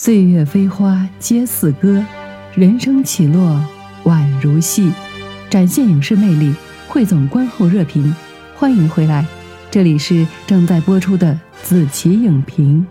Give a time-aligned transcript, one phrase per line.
[0.00, 2.00] 岁月飞花皆似歌，
[2.54, 3.60] 人生起落
[4.04, 4.92] 宛如戏，
[5.50, 6.54] 展现影视魅力，
[6.86, 8.14] 汇总观后热评，
[8.54, 9.26] 欢迎回来，
[9.72, 12.86] 这里是正在播出的紫棋影评。